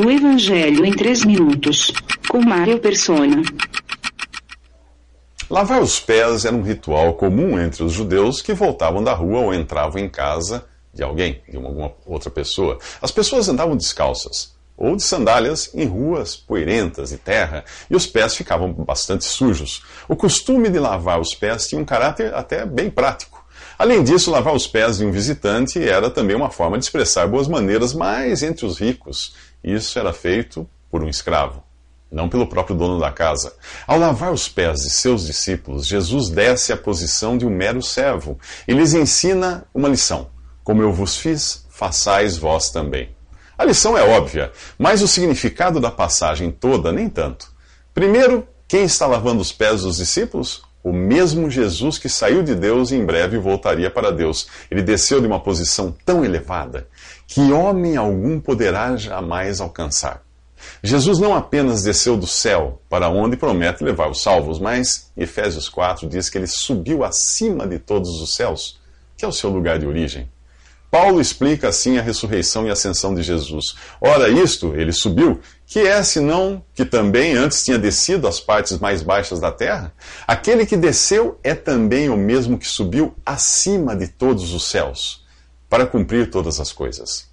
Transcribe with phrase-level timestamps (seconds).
[0.00, 1.92] O Evangelho em 3 minutos.
[2.28, 3.42] Com Mário Persona.
[5.50, 9.52] Lavar os pés era um ritual comum entre os judeus que voltavam da rua ou
[9.52, 10.64] entravam em casa
[10.94, 12.78] de alguém, de alguma outra pessoa.
[13.02, 18.36] As pessoas andavam descalças ou de sandálias em ruas poeirentas de terra, e os pés
[18.36, 19.82] ficavam bastante sujos.
[20.08, 23.37] O costume de lavar os pés tinha um caráter até bem prático.
[23.78, 27.46] Além disso, lavar os pés de um visitante era também uma forma de expressar boas
[27.46, 31.62] maneiras, mas entre os ricos, isso era feito por um escravo,
[32.10, 33.54] não pelo próprio dono da casa.
[33.86, 38.38] Ao lavar os pés de seus discípulos, Jesus desce à posição de um mero servo
[38.66, 40.28] e lhes ensina uma lição:
[40.64, 43.16] Como eu vos fiz, façais vós também.
[43.56, 47.52] A lição é óbvia, mas o significado da passagem toda nem tanto.
[47.92, 50.62] Primeiro, quem está lavando os pés dos discípulos?
[50.82, 54.48] O mesmo Jesus que saiu de Deus e em breve voltaria para Deus.
[54.70, 56.86] Ele desceu de uma posição tão elevada
[57.26, 60.22] que homem algum poderá jamais alcançar.
[60.82, 66.08] Jesus não apenas desceu do céu, para onde promete levar os salvos, mas Efésios 4
[66.08, 68.78] diz que ele subiu acima de todos os céus,
[69.16, 70.28] que é o seu lugar de origem.
[70.90, 73.76] Paulo explica assim a ressurreição e ascensão de Jesus.
[74.00, 79.02] Ora, isto, ele subiu, que é senão que também antes tinha descido às partes mais
[79.02, 79.92] baixas da terra?
[80.26, 85.26] Aquele que desceu é também o mesmo que subiu acima de todos os céus,
[85.68, 87.28] para cumprir todas as coisas.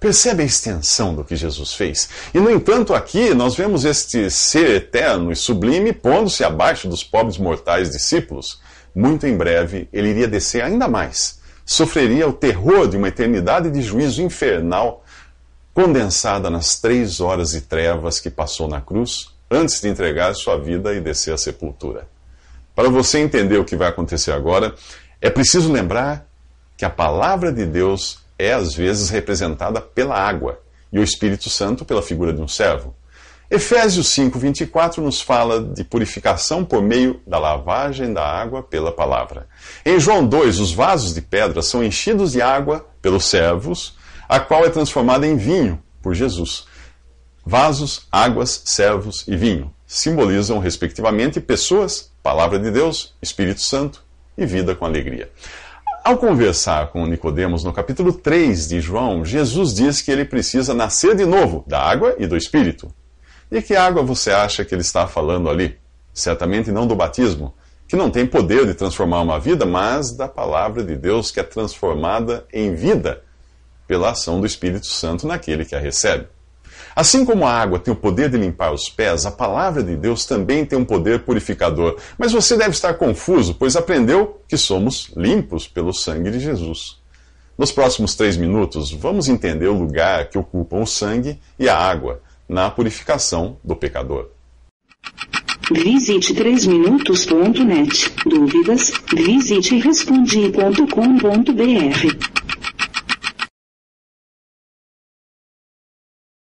[0.00, 2.08] Percebe a extensão do que Jesus fez?
[2.34, 7.38] E, no entanto, aqui nós vemos este ser eterno e sublime pondo-se abaixo dos pobres
[7.38, 8.60] mortais discípulos.
[8.92, 11.36] Muito em breve ele iria descer ainda mais
[11.66, 15.04] sofreria o terror de uma eternidade de juízo infernal
[15.74, 20.94] condensada nas três horas de trevas que passou na cruz antes de entregar sua vida
[20.94, 22.06] e descer à sepultura.
[22.74, 24.74] Para você entender o que vai acontecer agora,
[25.20, 26.26] é preciso lembrar
[26.76, 30.60] que a palavra de Deus é às vezes representada pela água
[30.92, 32.94] e o Espírito Santo pela figura de um servo.
[33.50, 39.46] Efésios 5, 24 nos fala de purificação por meio da lavagem da água pela palavra.
[39.84, 43.96] Em João 2, os vasos de pedra são enchidos de água pelos servos,
[44.28, 46.66] a qual é transformada em vinho por Jesus.
[47.44, 54.02] Vasos, águas, servos e vinho simbolizam, respectivamente, pessoas, palavra de Deus, Espírito Santo
[54.36, 55.30] e vida com alegria.
[56.04, 61.14] Ao conversar com Nicodemos no capítulo 3 de João, Jesus diz que ele precisa nascer
[61.14, 62.92] de novo da água e do Espírito.
[63.50, 65.78] E que água você acha que ele está falando ali?
[66.12, 67.54] Certamente não do batismo,
[67.86, 71.44] que não tem poder de transformar uma vida, mas da palavra de Deus que é
[71.44, 73.22] transformada em vida
[73.86, 76.26] pela ação do Espírito Santo naquele que a recebe.
[76.94, 80.24] Assim como a água tem o poder de limpar os pés, a palavra de Deus
[80.24, 81.96] também tem um poder purificador.
[82.18, 86.98] Mas você deve estar confuso, pois aprendeu que somos limpos pelo sangue de Jesus.
[87.56, 92.20] Nos próximos três minutos, vamos entender o lugar que ocupam o sangue e a água
[92.48, 94.30] na purificação do pecador.
[95.70, 98.12] Visite 3minutos.net.
[98.24, 98.92] Dúvidas?
[99.12, 102.35] Visite respondi.com.br.